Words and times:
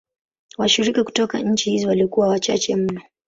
Washiriki 0.57 1.03
kutoka 1.03 1.39
nchi 1.39 1.71
hizi 1.71 1.85
walikuwa 1.87 2.27
wachache 2.27 2.75
mno. 2.75 3.01